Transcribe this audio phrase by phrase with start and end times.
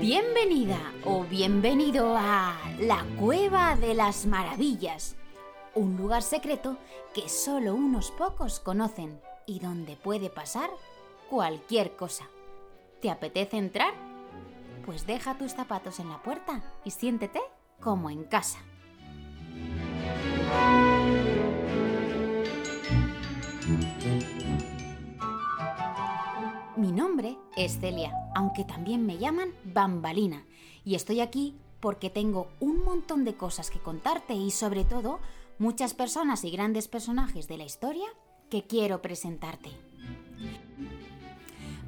[0.00, 5.16] Bienvenida o bienvenido a la Cueva de las Maravillas,
[5.74, 6.78] un lugar secreto
[7.12, 10.70] que solo unos pocos conocen y donde puede pasar
[11.28, 12.30] cualquier cosa.
[13.02, 13.92] ¿Te apetece entrar?
[14.86, 17.42] Pues deja tus zapatos en la puerta y siéntete
[17.78, 18.58] como en casa.
[26.80, 30.46] Mi nombre es Celia, aunque también me llaman Bambalina,
[30.82, 35.20] y estoy aquí porque tengo un montón de cosas que contarte y sobre todo
[35.58, 38.06] muchas personas y grandes personajes de la historia
[38.48, 39.68] que quiero presentarte.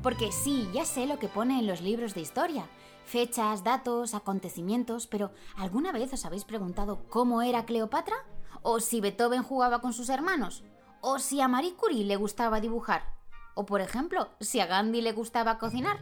[0.02, 2.66] Porque sí, ya sé lo que pone en los libros de historia,
[3.06, 8.16] fechas, datos, acontecimientos, pero ¿alguna vez os habéis preguntado cómo era Cleopatra?
[8.60, 10.64] ¿O si Beethoven jugaba con sus hermanos?
[11.00, 13.21] ¿O si a Marie Curie le gustaba dibujar?
[13.54, 15.98] O por ejemplo, si a Gandhi le gustaba cocinar.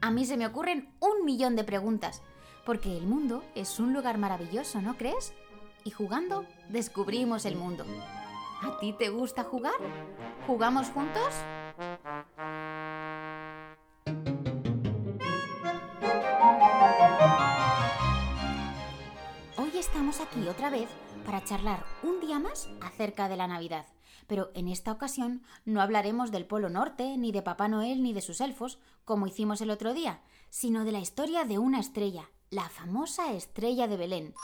[0.00, 2.22] A mí se me ocurren un millón de preguntas,
[2.64, 5.32] porque el mundo es un lugar maravilloso, ¿no crees?
[5.84, 7.84] Y jugando descubrimos el mundo.
[8.62, 9.74] ¿A ti te gusta jugar?
[10.46, 11.34] ¿Jugamos juntos?
[19.56, 20.88] Hoy estamos aquí otra vez
[21.24, 23.86] para charlar un día más acerca de la Navidad.
[24.26, 28.22] Pero en esta ocasión no hablaremos del Polo Norte, ni de Papá Noel, ni de
[28.22, 32.68] sus elfos, como hicimos el otro día, sino de la historia de una estrella, la
[32.68, 34.34] famosa estrella de Belén,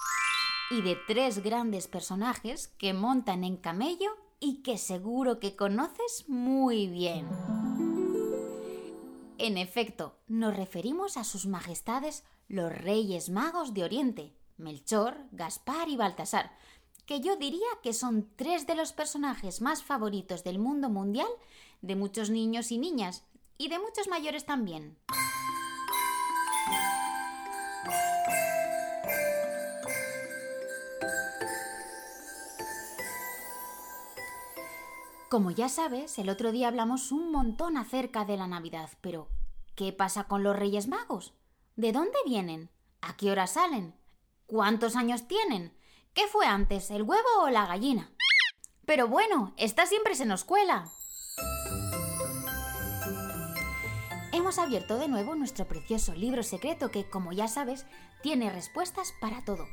[0.71, 6.87] y de tres grandes personajes que montan en camello y que seguro que conoces muy
[6.87, 7.29] bien.
[9.39, 15.97] En efecto, nos referimos a sus majestades los Reyes Magos de Oriente, Melchor, Gaspar y
[15.97, 16.57] Baltasar,
[17.07, 21.29] que yo diría que son tres de los personajes más favoritos del mundo mundial
[21.81, 23.25] de muchos niños y niñas,
[23.59, 24.97] y de muchos mayores también.
[35.29, 39.29] Como ya sabes, el otro día hablamos un montón acerca de la Navidad, pero
[39.75, 41.33] ¿qué pasa con los Reyes Magos?
[41.75, 42.71] ¿De dónde vienen?
[43.01, 43.95] ¿A qué hora salen?
[44.47, 45.75] ¿Cuántos años tienen?
[46.15, 48.11] ¿Qué fue antes, el huevo o la gallina?
[48.85, 50.91] Pero bueno, esta siempre se nos cuela.
[54.33, 57.87] Hemos abierto de nuevo nuestro precioso libro secreto que, como ya sabes,
[58.23, 59.67] tiene respuestas para todo.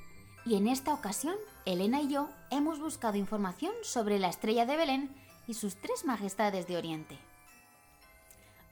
[0.46, 1.36] Y en esta ocasión,
[1.66, 6.68] Elena y yo hemos buscado información sobre la estrella de Belén y sus tres majestades
[6.68, 7.20] de Oriente.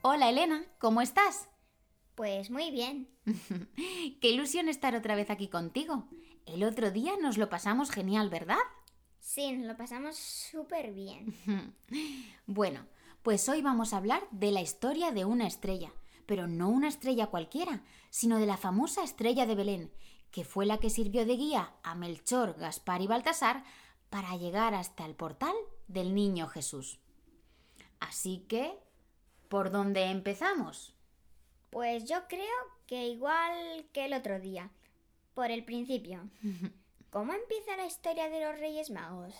[0.03, 1.49] Hola Elena, ¿cómo estás?
[2.15, 3.09] Pues muy bien.
[4.21, 6.07] Qué ilusión estar otra vez aquí contigo.
[6.47, 8.57] El otro día nos lo pasamos genial, ¿verdad?
[9.19, 11.35] Sí, nos lo pasamos súper bien.
[12.47, 12.87] bueno,
[13.21, 15.91] pues hoy vamos a hablar de la historia de una estrella,
[16.25, 19.91] pero no una estrella cualquiera, sino de la famosa estrella de Belén,
[20.31, 23.65] que fue la que sirvió de guía a Melchor, Gaspar y Baltasar
[24.09, 25.53] para llegar hasta el portal
[25.89, 27.01] del niño Jesús.
[27.99, 28.73] Así que,
[29.49, 30.95] ¿por dónde empezamos?
[31.71, 32.47] Pues yo creo
[32.85, 34.71] que igual que el otro día,
[35.37, 36.27] por el principio.
[37.11, 39.35] ¿Cómo empieza la historia de los Reyes Magos?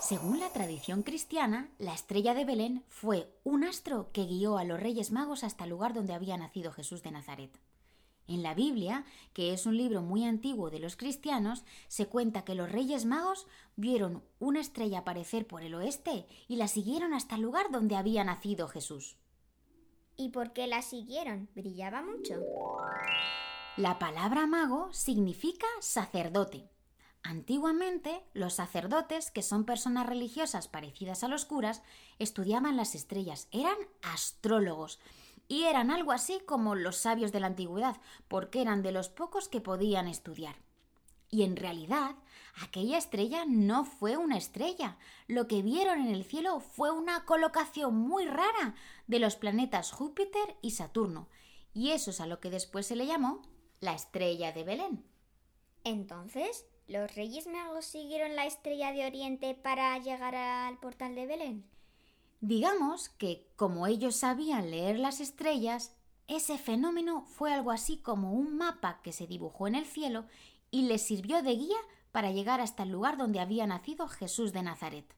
[0.00, 4.78] Según la tradición cristiana, la estrella de Belén fue un astro que guió a los
[4.78, 7.50] Reyes Magos hasta el lugar donde había nacido Jesús de Nazaret.
[8.28, 12.54] En la Biblia, que es un libro muy antiguo de los cristianos, se cuenta que
[12.54, 17.42] los Reyes Magos vieron una estrella aparecer por el oeste y la siguieron hasta el
[17.42, 19.16] lugar donde había nacido Jesús.
[20.16, 21.48] ¿Y por qué la siguieron?
[21.56, 22.40] ¿Brillaba mucho?
[23.78, 26.68] La palabra mago significa sacerdote.
[27.22, 31.82] Antiguamente, los sacerdotes, que son personas religiosas parecidas a los curas,
[32.18, 35.00] estudiaban las estrellas, eran astrólogos
[35.48, 37.96] y eran algo así como los sabios de la antigüedad,
[38.28, 40.56] porque eran de los pocos que podían estudiar.
[41.30, 42.16] Y en realidad,
[42.62, 44.98] aquella estrella no fue una estrella.
[45.28, 48.74] Lo que vieron en el cielo fue una colocación muy rara
[49.06, 51.30] de los planetas Júpiter y Saturno.
[51.72, 53.40] Y eso es a lo que después se le llamó
[53.82, 55.04] la estrella de Belén.
[55.84, 61.64] Entonces, ¿los Reyes Magos siguieron la estrella de Oriente para llegar al portal de Belén?
[62.40, 65.96] Digamos que, como ellos sabían leer las estrellas,
[66.28, 70.26] ese fenómeno fue algo así como un mapa que se dibujó en el cielo
[70.70, 71.76] y les sirvió de guía
[72.12, 75.12] para llegar hasta el lugar donde había nacido Jesús de Nazaret.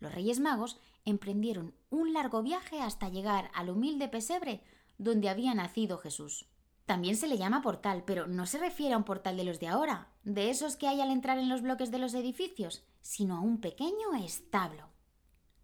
[0.00, 4.62] Los Reyes Magos emprendieron un largo viaje hasta llegar al humilde pesebre
[4.96, 6.46] donde había nacido Jesús.
[6.92, 9.66] También se le llama portal, pero no se refiere a un portal de los de
[9.66, 13.40] ahora, de esos que hay al entrar en los bloques de los edificios, sino a
[13.40, 14.90] un pequeño establo.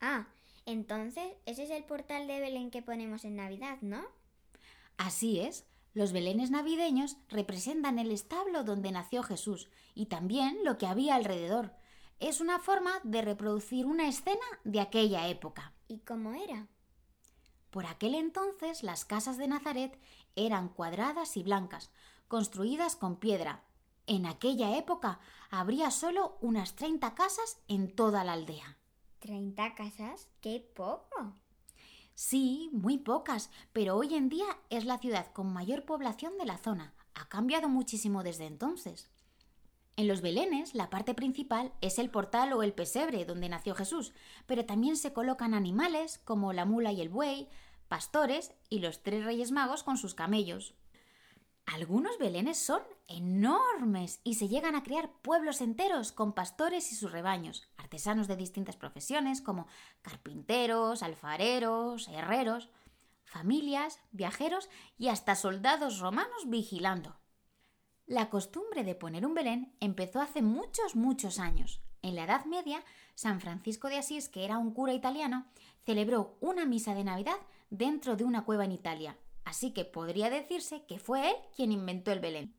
[0.01, 0.29] Ah,
[0.65, 4.07] entonces ese es el portal de Belén que ponemos en Navidad, ¿no?
[4.97, 10.87] Así es, los belenes navideños representan el establo donde nació Jesús y también lo que
[10.87, 11.75] había alrededor.
[12.21, 15.75] Es una forma de reproducir una escena de aquella época.
[15.89, 16.69] ¿Y cómo era?
[17.70, 19.99] Por aquel entonces las casas de Nazaret
[20.37, 21.91] eran cuadradas y blancas,
[22.29, 23.65] construidas con piedra.
[24.06, 25.20] En aquella época
[25.50, 28.79] habría solo unas 30 casas en toda la aldea.
[29.20, 30.29] ¿30 casas?
[30.41, 31.35] ¡Qué poco!
[32.15, 36.59] Sí, muy pocas, pero hoy en día es la ciudad con mayor población de la
[36.59, 36.94] zona.
[37.15, 39.11] Ha cambiado muchísimo desde entonces.
[39.99, 44.12] En los belenes, la parte principal es el portal o el pesebre donde nació Jesús,
[44.47, 47.49] pero también se colocan animales como la mula y el buey,
[47.89, 50.77] pastores y los tres reyes magos con sus camellos.
[51.67, 57.11] Algunos belenes son enormes y se llegan a crear pueblos enteros con pastores y sus
[57.11, 59.67] rebaños, artesanos de distintas profesiones como
[60.03, 62.69] carpinteros, alfareros, herreros,
[63.25, 67.17] familias, viajeros y hasta soldados romanos vigilando.
[68.08, 71.82] La costumbre de poner un Belén empezó hace muchos, muchos años.
[72.00, 72.82] En la Edad Media,
[73.14, 75.44] San Francisco de Asís, que era un cura italiano,
[75.84, 77.37] celebró una misa de Navidad
[77.69, 82.10] dentro de una cueva en Italia, así que podría decirse que fue él quien inventó
[82.10, 82.55] el Belén.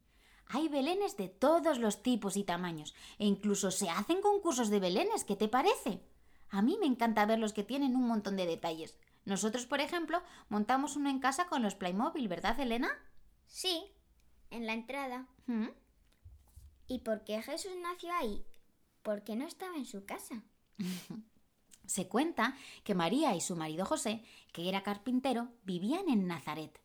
[0.46, 5.24] Hay belenes de todos los tipos y tamaños, e incluso se hacen concursos de belenes,
[5.24, 6.04] ¿qué te parece?
[6.52, 9.00] A mí me encanta ver los que tienen un montón de detalles.
[9.26, 12.90] Nosotros, por ejemplo, montamos uno en casa con los Playmobil, ¿verdad, Elena?
[13.48, 13.92] Sí,
[14.52, 15.28] en la entrada.
[15.50, 15.70] ¿Mm?
[16.88, 18.46] ¿Y por qué Jesús nació ahí?
[19.02, 20.44] ¿Por qué no estaba en su casa?
[21.88, 24.24] Se cuenta que María y su marido José,
[24.54, 26.80] que era carpintero, vivían en Nazaret.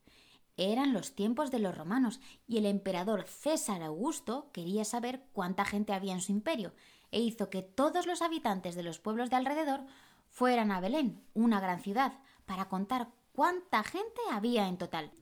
[0.56, 5.92] Eran los tiempos de los romanos y el emperador César Augusto quería saber cuánta gente
[5.92, 6.72] había en su imperio
[7.10, 9.84] e hizo que todos los habitantes de los pueblos de alrededor
[10.30, 15.12] fueran a Belén, una gran ciudad, para contar cuánta gente había en total.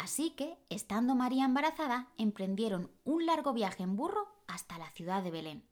[0.00, 5.30] Así que, estando María embarazada, emprendieron un largo viaje en burro hasta la ciudad de
[5.30, 5.62] Belén.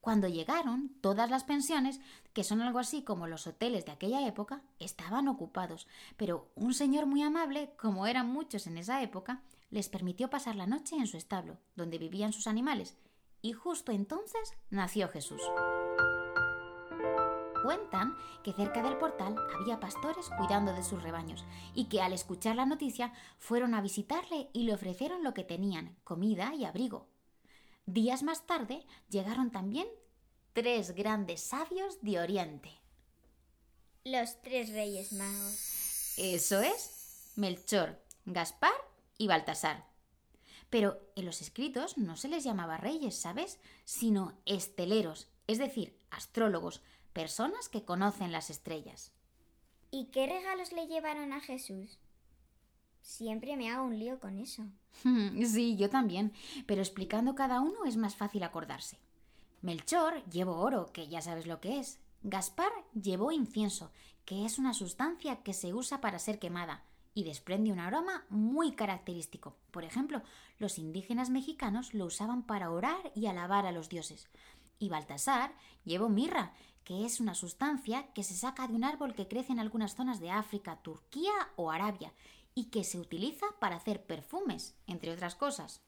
[0.00, 2.00] Cuando llegaron, todas las pensiones,
[2.32, 5.86] que son algo así como los hoteles de aquella época, estaban ocupados,
[6.16, 10.66] pero un señor muy amable, como eran muchos en esa época, les permitió pasar la
[10.66, 12.96] noche en su establo, donde vivían sus animales,
[13.42, 15.42] y justo entonces nació Jesús.
[17.64, 22.56] Cuentan que cerca del portal había pastores cuidando de sus rebaños y que al escuchar
[22.56, 27.08] la noticia fueron a visitarle y le ofrecieron lo que tenían, comida y abrigo.
[27.86, 29.88] Días más tarde llegaron también
[30.52, 32.70] tres grandes sabios de Oriente.
[34.04, 36.18] Los tres reyes magos.
[36.18, 38.74] Eso es, Melchor, Gaspar
[39.16, 39.86] y Baltasar.
[40.68, 43.58] Pero en los escritos no se les llamaba reyes, ¿sabes?
[43.86, 46.82] Sino esteleros, es decir, astrólogos,
[47.14, 49.12] personas que conocen las estrellas.
[49.90, 51.98] ¿Y qué regalos le llevaron a Jesús?
[53.00, 54.64] Siempre me hago un lío con eso.
[55.46, 56.32] Sí, yo también,
[56.66, 58.98] pero explicando cada uno es más fácil acordarse.
[59.62, 62.00] Melchor llevó oro, que ya sabes lo que es.
[62.22, 63.92] Gaspar llevó incienso,
[64.24, 66.82] que es una sustancia que se usa para ser quemada
[67.14, 69.56] y desprende un aroma muy característico.
[69.70, 70.22] Por ejemplo,
[70.58, 74.28] los indígenas mexicanos lo usaban para orar y alabar a los dioses.
[74.78, 76.52] Y Baltasar llevó mirra,
[76.84, 80.20] que es una sustancia que se saca de un árbol que crece en algunas zonas
[80.20, 82.12] de África, Turquía o Arabia
[82.54, 85.82] y que se utiliza para hacer perfumes, entre otras cosas.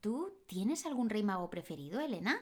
[0.00, 2.40] ¿Tú tienes algún rey mago preferido, Elena?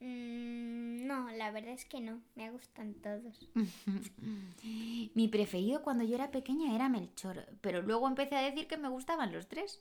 [0.00, 2.20] Mm, no, la verdad es que no.
[2.36, 3.48] Me gustan todos.
[4.62, 8.88] Mi preferido cuando yo era pequeña era Melchor, pero luego empecé a decir que me
[8.88, 9.80] gustaban los tres.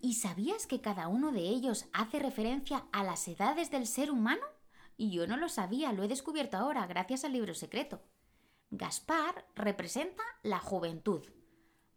[0.00, 4.44] ¿Y sabías que cada uno de ellos hace referencia a las edades del ser humano?
[4.98, 8.02] Y yo no lo sabía, lo he descubierto ahora, gracias al libro secreto.
[8.70, 11.24] Gaspar representa la juventud,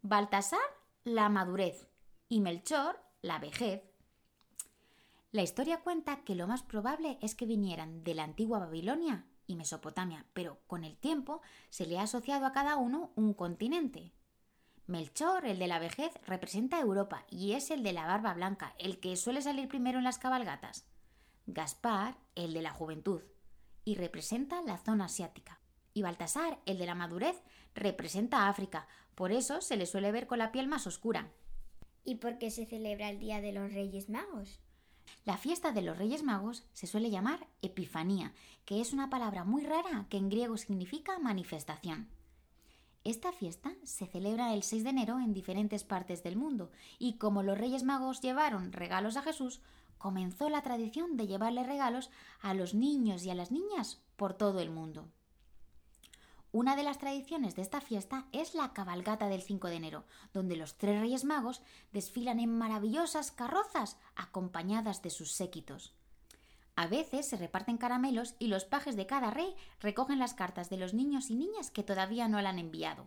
[0.04, 0.60] Baltasar,
[1.04, 1.90] la madurez
[2.30, 3.84] y Melchor, la vejez.
[5.32, 9.56] La historia cuenta que lo más probable es que vinieran de la antigua Babilonia y
[9.56, 14.14] Mesopotamia, pero con el tiempo se le ha asociado a cada uno un continente.
[14.86, 19.00] Melchor, el de la vejez, representa Europa y es el de la barba blanca, el
[19.00, 20.86] que suele salir primero en las cabalgatas.
[21.48, 23.22] Gaspar, el de la juventud,
[23.84, 25.60] y representa la zona asiática.
[25.94, 27.42] Y Baltasar, el de la madurez,
[27.76, 31.32] representa África, por eso se le suele ver con la piel más oscura.
[32.04, 34.60] ¿Y por qué se celebra el Día de los Reyes Magos?
[35.26, 38.34] La fiesta de los Reyes Magos se suele llamar Epifanía,
[38.66, 42.10] que es una palabra muy rara que en griego significa manifestación.
[43.04, 47.42] Esta fiesta se celebra el 6 de enero en diferentes partes del mundo y como
[47.42, 49.60] los Reyes Magos llevaron regalos a Jesús,
[50.02, 52.10] comenzó la tradición de llevarle regalos
[52.42, 55.08] a los niños y a las niñas por todo el mundo.
[56.52, 60.04] Una de las tradiciones de esta fiesta es la cabalgata del 5 de enero,
[60.34, 61.62] donde los tres Reyes Magos
[61.94, 65.94] desfilan en maravillosas carrozas acompañadas de sus séquitos.
[66.76, 70.78] A veces se reparten caramelos y los pajes de cada rey recogen las cartas de
[70.78, 73.06] los niños y niñas que todavía no la han enviado.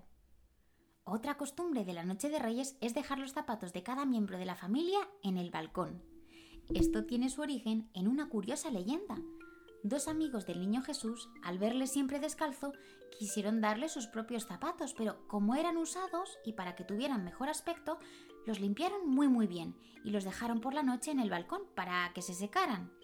[1.02, 4.46] Otra costumbre de la Noche de Reyes es dejar los zapatos de cada miembro de
[4.46, 6.13] la familia en el balcón.
[6.72, 9.18] Esto tiene su origen en una curiosa leyenda,
[9.86, 12.72] Dos amigos del niño Jesús, al verle siempre descalzo,
[13.18, 17.98] quisieron darle sus propios zapatos, pero como eran usados y para que tuvieran mejor aspecto,
[18.46, 22.10] los limpiaron muy muy bien y los dejaron por la noche en el balcón para
[22.14, 22.94] que se secaran.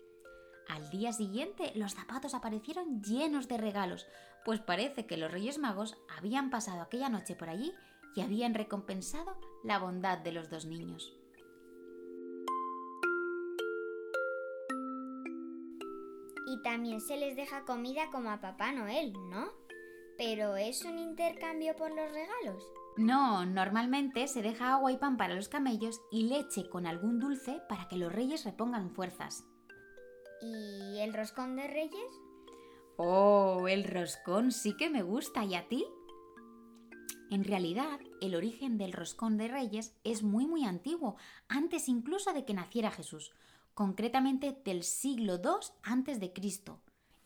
[0.71, 4.07] Al día siguiente los zapatos aparecieron llenos de regalos,
[4.47, 7.75] pues parece que los Reyes Magos habían pasado aquella noche por allí
[8.17, 11.20] y habían recompensado la bondad de los dos niños.
[16.51, 19.53] Y también se les deja comida como a Papá Noel, ¿no?
[20.19, 22.65] Pero ¿es un intercambio por los regalos?
[22.97, 27.63] No, normalmente se deja agua y pan para los camellos y leche con algún dulce
[27.69, 29.45] para que los reyes repongan fuerzas.
[30.43, 32.21] ¿Y el roscón de reyes?
[32.97, 35.45] Oh, el roscón sí que me gusta.
[35.45, 35.87] ¿Y a ti?
[37.31, 41.17] En realidad, el origen del roscón de reyes es muy muy antiguo,
[41.49, 43.31] antes incluso de que naciera Jesús
[43.75, 46.33] concretamente del siglo II a.C.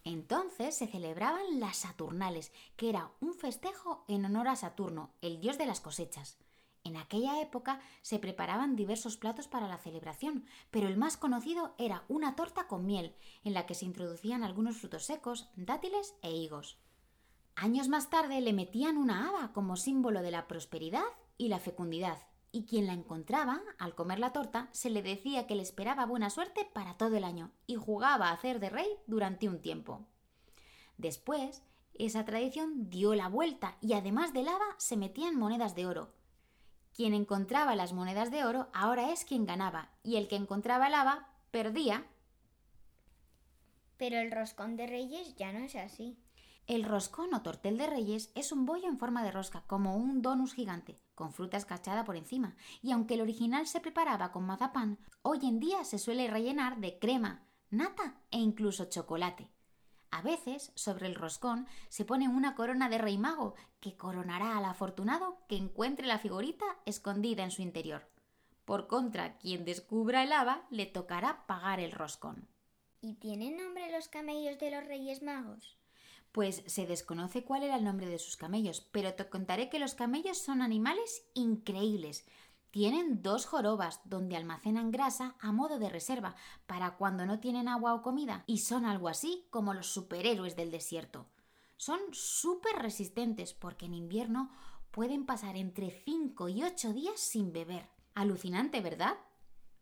[0.05, 5.57] Entonces se celebraban las Saturnales, que era un festejo en honor a Saturno, el dios
[5.57, 6.39] de las cosechas.
[6.85, 12.05] En aquella época se preparaban diversos platos para la celebración, pero el más conocido era
[12.09, 16.79] una torta con miel, en la que se introducían algunos frutos secos, dátiles e higos.
[17.57, 21.05] Años más tarde le metían una haba como símbolo de la prosperidad
[21.39, 22.19] y la fecundidad,
[22.55, 26.31] y quien la encontraba, al comer la torta, se le decía que le esperaba buena
[26.31, 30.07] suerte para todo el año y jugaba a hacer de rey durante un tiempo.
[30.97, 36.15] Después, esa tradición dio la vuelta y además de lava se metían monedas de oro.
[36.95, 41.35] Quien encontraba las monedas de oro ahora es quien ganaba y el que encontraba lava
[41.51, 42.07] perdía.
[43.97, 46.17] Pero el roscón de reyes ya no es así.
[46.69, 50.23] El roscón o tortel de reyes es un bollo en forma de rosca, como un
[50.23, 54.99] donus gigante, con fruta escarchada por encima, y aunque el original se preparaba con mazapán,
[55.23, 59.51] hoy en día se suele rellenar de crema, nata e incluso chocolate.
[60.11, 64.65] A veces, sobre el roscón, se pone una corona de rey mago que coronará al
[64.65, 68.09] afortunado que encuentre la figurita escondida en su interior.
[68.65, 72.49] Por contra, quien descubra el haba le tocará pagar el roscón.
[73.01, 75.77] ¿Y tienen nombre los camellos de los Reyes Magos?
[76.35, 79.95] Pues se desconoce cuál era el nombre de sus camellos, pero te contaré que los
[79.95, 82.27] camellos son animales increíbles.
[82.73, 86.35] Tienen dos jorobas donde almacenan grasa a modo de reserva
[86.67, 90.73] para cuando no tienen agua o comida y son algo así como los superhéroes del
[90.73, 91.29] desierto.
[91.77, 94.51] Son súper resistentes porque en invierno
[94.91, 97.89] pueden pasar entre 5 y 8 días sin beber.
[98.17, 99.19] Alucinante, ¿verdad?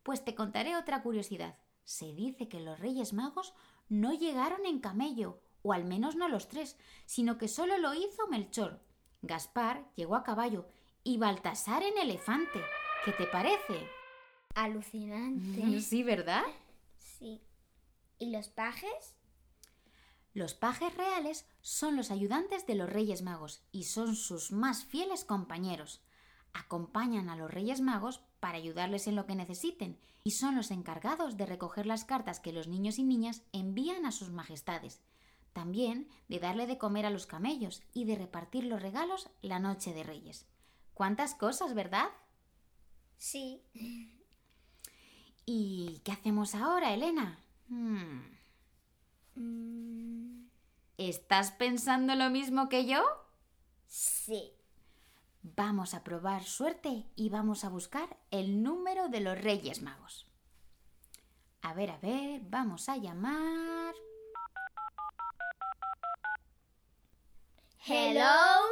[0.02, 1.56] Pues te contaré otra curiosidad.
[1.84, 3.54] Se dice que los Reyes Magos
[3.88, 6.76] no llegaron en camello o al menos no los tres,
[7.06, 8.80] sino que solo lo hizo Melchor.
[9.22, 10.66] Gaspar llegó a caballo
[11.04, 12.60] y Baltasar en elefante.
[13.04, 13.88] ¿Qué te parece?
[14.54, 15.80] Alucinante.
[15.80, 16.42] Sí, ¿verdad?
[16.98, 17.40] Sí.
[18.18, 19.16] ¿Y los pajes?
[20.34, 25.24] Los pajes reales son los ayudantes de los Reyes Magos y son sus más fieles
[25.24, 26.00] compañeros.
[26.54, 31.36] Acompañan a los Reyes Magos para ayudarles en lo que necesiten y son los encargados
[31.36, 35.00] de recoger las cartas que los niños y niñas envían a sus majestades
[35.52, 39.92] también de darle de comer a los camellos y de repartir los regalos la noche
[39.92, 40.46] de Reyes.
[40.94, 42.08] ¿Cuántas cosas, verdad?
[43.18, 43.62] Sí.
[45.46, 47.38] ¿Y qué hacemos ahora, Elena?
[47.68, 48.20] Hmm.
[49.34, 50.46] Mm.
[50.98, 53.02] ¿Estás pensando lo mismo que yo?
[53.86, 54.52] Sí.
[55.42, 60.26] Vamos a probar suerte y vamos a buscar el número de los Reyes Magos.
[61.62, 63.94] A ver, a ver, vamos a llamar.
[67.84, 68.62] Hello.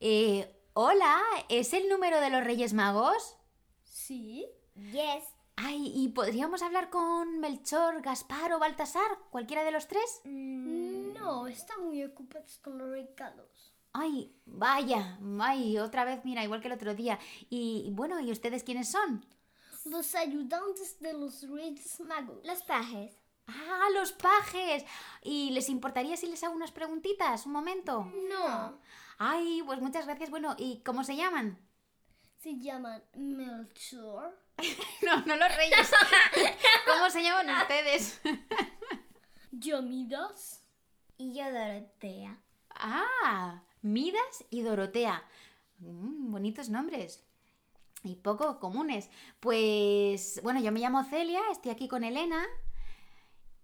[0.00, 1.20] Eh, hola,
[1.50, 3.36] ¿es el número de los Reyes Magos?
[3.84, 4.46] Sí.
[4.74, 5.22] Yes.
[5.56, 9.18] Ay, ¿y podríamos hablar con Melchor, Gaspar o Baltasar?
[9.30, 10.22] ¿Cualquiera de los tres?
[10.24, 13.74] Mm, no, están muy ocupados con los regalos.
[13.92, 17.18] Ay, vaya, ay, otra vez, mira, igual que el otro día.
[17.50, 19.26] Y bueno, ¿y ustedes quiénes son?
[19.84, 22.38] Los ayudantes de los Reyes Magos.
[22.46, 23.14] Los pajes.
[23.46, 24.84] Ah, los pajes.
[25.22, 27.46] ¿Y les importaría si les hago unas preguntitas?
[27.46, 28.10] Un momento.
[28.28, 28.78] No.
[29.18, 30.30] Ay, pues muchas gracias.
[30.30, 31.58] Bueno, ¿y cómo se llaman?
[32.38, 34.38] Se llaman Melchor.
[35.02, 35.92] No, no los reyes.
[36.86, 38.20] ¿Cómo se llaman ustedes?
[39.52, 40.62] Yo Midas.
[41.18, 42.38] Y yo Dorotea.
[42.70, 45.22] Ah, Midas y Dorotea.
[45.78, 47.24] Mm, bonitos nombres.
[48.02, 49.10] Y poco comunes.
[49.40, 52.44] Pues, bueno, yo me llamo Celia, estoy aquí con Elena.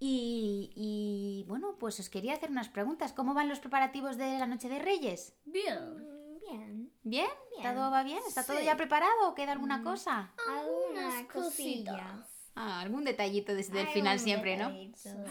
[0.04, 3.12] Y, y, bueno, pues os quería hacer unas preguntas.
[3.12, 5.32] ¿Cómo van los preparativos de la Noche de Reyes?
[5.44, 5.78] Bien.
[5.78, 6.92] Mm, Bien.
[7.04, 7.26] ¿Bien?
[7.56, 7.62] Bien.
[7.74, 8.18] ¿Todo va bien?
[8.26, 10.32] ¿Está todo ya preparado o queda alguna cosa?
[10.48, 12.50] Algunas cosillas.
[12.56, 14.70] Ah, algún detallito desde el final siempre, ¿no?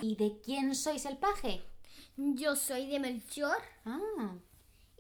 [0.02, 1.62] ¿Y de quién sois el paje?
[2.16, 3.58] Yo soy de Melchor.
[3.84, 4.36] Ah,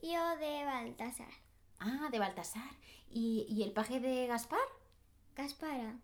[0.04, 1.32] Yo de Baltasar.
[1.80, 2.72] ah de Baltasar.
[3.10, 4.60] ¿Y, y el paje de Gaspar?
[5.34, 5.98] Gaspara.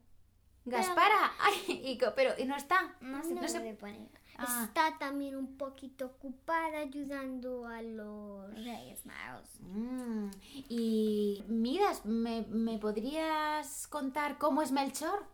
[0.69, 1.31] ¡Gaspara!
[1.39, 2.95] Ay, y pero ¿y no está?
[3.01, 4.09] No se No.
[4.39, 8.53] Ah, Está también un poquito ocupada ayudando a los...
[8.53, 9.49] Reyes Magos.
[9.61, 10.29] mm.
[10.69, 15.25] Y Midas, ¿me, me podrías contar cómo es Melchor?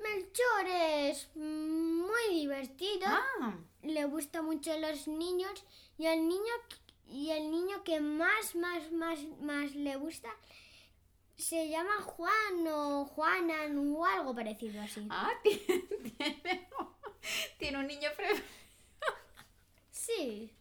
[0.00, 3.06] Melchor es muy divertido.
[3.06, 5.64] Ah, Le gusta mucho a los niños
[5.98, 6.52] y el niño
[7.06, 10.28] y el niño que más más más más le gusta
[11.36, 15.06] se llama Juan o Juanan o algo parecido así.
[15.10, 15.60] ah tiene,
[16.18, 16.68] tiene,
[17.58, 18.28] tiene un niño pre...
[19.90, 20.52] Sí.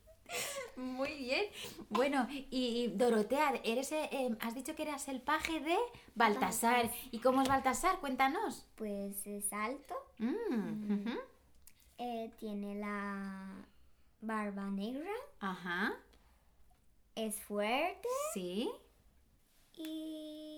[0.75, 1.45] Muy bien.
[1.89, 5.77] Bueno, y Dorotea, eres, eh, eh, has dicho que eras el paje de
[6.15, 6.89] Baltasar.
[7.11, 7.99] ¿Y cómo es Baltasar?
[7.99, 8.65] Cuéntanos.
[8.75, 9.93] Pues es alto.
[10.17, 11.19] Mm, ujú.
[11.99, 13.67] eh, tiene la
[14.21, 15.11] barba negra.
[15.39, 15.93] Ajá,
[17.15, 18.07] Es fuerte.
[18.33, 18.71] sí.
[19.75, 20.52] Y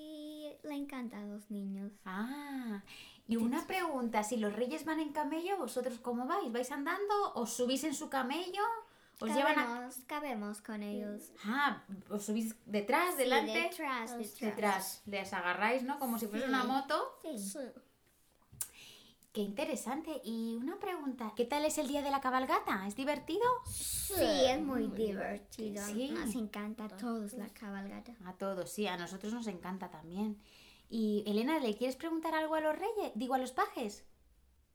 [0.66, 1.92] le encanta a los niños.
[2.06, 2.82] Ah,
[3.28, 6.52] y una pregunta, si los reyes van en camello, ¿vosotros cómo vais?
[6.52, 7.34] ¿Vais andando?
[7.36, 8.62] ¿Os subís en su camello?
[9.22, 9.66] ¿Os llevan a...
[9.66, 11.32] cabemos, cabemos con ellos.
[11.46, 13.54] Ah, ¿os subís detrás, Sí, delante?
[13.54, 14.40] detrás, detrás.
[14.40, 15.02] Detrás.
[15.06, 15.98] Les agarráis, ¿no?
[16.00, 16.50] Como si fuese Sí.
[16.50, 17.18] una moto.
[17.22, 17.38] Sí.
[17.40, 17.60] Sí.
[19.32, 20.22] Qué interesante.
[20.24, 22.88] Y una pregunta, ¿qué tal es el día de la cabalgata?
[22.88, 23.44] ¿Es divertido?
[23.66, 25.86] Sí, es muy divertido.
[25.86, 26.10] Sí.
[26.12, 28.14] Nos encanta a todos la cabalgata.
[28.26, 30.38] A todos, sí, a nosotros nos encanta también.
[30.90, 33.12] Y Elena, ¿le quieres preguntar algo a los reyes?
[33.16, 34.06] Digo, a los pajes.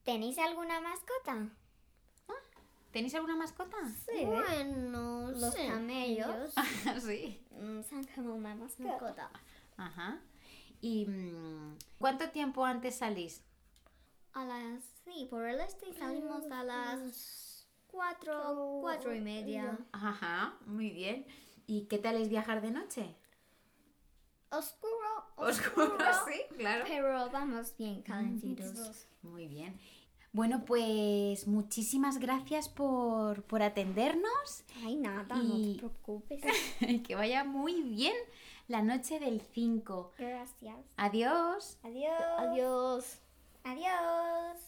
[0.04, 1.50] ¿Tenéis alguna mascota?
[2.90, 3.76] ¿Tenéis alguna mascota?
[4.06, 4.24] Sí.
[4.24, 5.66] Bueno, Los sí.
[5.68, 6.52] camellos
[7.06, 7.40] sí.
[7.52, 8.88] mm, son como una mascota.
[8.90, 9.30] Mascota.
[9.76, 10.20] Ajá.
[10.80, 13.42] ¿Y mm, cuánto tiempo antes salís?
[14.32, 14.82] A las...
[15.04, 19.78] Sí, por el este salimos a las cuatro, cuatro y media.
[19.92, 21.26] Ajá, muy bien.
[21.66, 23.14] ¿Y qué tal es viajar de noche?
[24.50, 25.96] Oscuro, Oscuro,
[26.28, 26.84] sí, claro.
[26.86, 29.06] Pero vamos bien calentitos.
[29.22, 29.78] Muy bien.
[30.32, 34.62] Bueno, pues muchísimas gracias por, por atendernos.
[34.84, 36.42] Ay, nada, Y- no te preocupes.
[37.06, 38.14] que vaya muy bien
[38.68, 40.12] la noche del 5.
[40.18, 40.76] Gracias.
[40.96, 41.78] Adiós.
[41.82, 42.12] Adiós.
[42.38, 43.18] Adiós.
[43.64, 44.58] Adiós.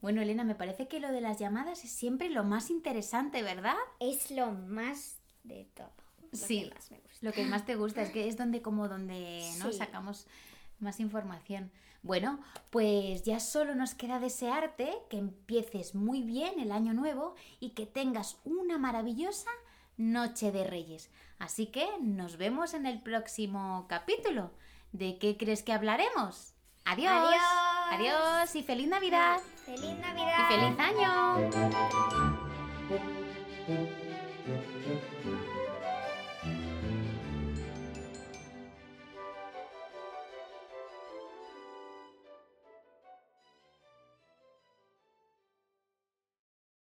[0.00, 3.76] Bueno, Elena, me parece que lo de las llamadas es siempre lo más interesante, ¿verdad?
[4.00, 5.90] Es lo más de todo.
[6.32, 6.64] Lo Sí.
[6.68, 7.09] que más me gusta.
[7.20, 9.70] Lo que más te gusta es que es donde como donde ¿no?
[9.70, 9.78] Sí.
[9.78, 10.26] sacamos
[10.78, 11.70] más información.
[12.02, 17.70] Bueno, pues ya solo nos queda desearte que empieces muy bien el año nuevo y
[17.70, 19.50] que tengas una maravillosa
[19.98, 21.10] noche de Reyes.
[21.38, 24.50] Así que nos vemos en el próximo capítulo.
[24.92, 26.54] ¿De qué crees que hablaremos?
[26.86, 27.12] Adiós.
[27.12, 27.42] Adiós.
[27.92, 29.40] Adiós y feliz Navidad.
[29.66, 30.48] ¡Feliz Y Navidad!
[30.48, 31.50] feliz año.